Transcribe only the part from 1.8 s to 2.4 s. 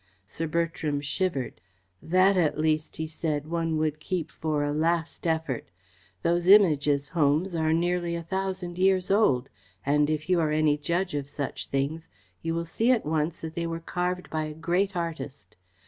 "That,